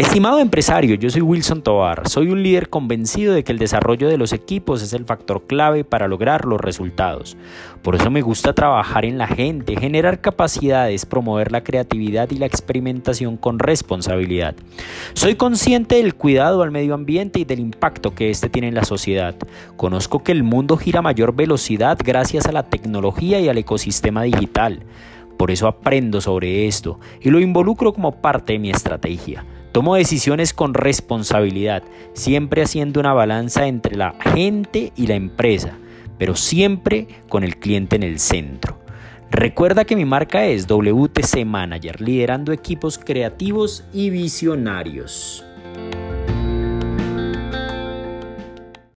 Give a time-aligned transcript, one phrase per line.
[0.00, 2.08] Estimado empresario, yo soy Wilson Tovar.
[2.08, 5.84] Soy un líder convencido de que el desarrollo de los equipos es el factor clave
[5.84, 7.36] para lograr los resultados.
[7.82, 12.46] Por eso me gusta trabajar en la gente, generar capacidades, promover la creatividad y la
[12.46, 14.54] experimentación con responsabilidad.
[15.12, 18.84] Soy consciente del cuidado al medio ambiente y del impacto que éste tiene en la
[18.84, 19.34] sociedad.
[19.76, 24.22] Conozco que el mundo gira a mayor velocidad gracias a la tecnología y al ecosistema
[24.22, 24.82] digital.
[25.36, 29.44] Por eso aprendo sobre esto y lo involucro como parte de mi estrategia.
[29.72, 35.78] Tomo decisiones con responsabilidad, siempre haciendo una balanza entre la gente y la empresa,
[36.18, 38.80] pero siempre con el cliente en el centro.
[39.30, 45.44] Recuerda que mi marca es WTC Manager, liderando equipos creativos y visionarios.